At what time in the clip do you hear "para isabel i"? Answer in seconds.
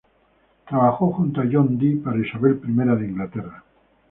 2.03-2.71